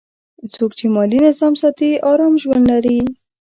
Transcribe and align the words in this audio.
څوک 0.53 0.71
چې 0.77 0.85
مالي 0.95 1.19
نظم 1.25 1.53
ساتي، 1.61 1.89
آرام 2.09 2.33
ژوند 2.41 2.65
لري. 2.71 2.99